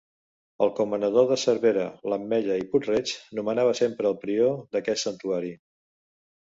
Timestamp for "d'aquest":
4.77-5.09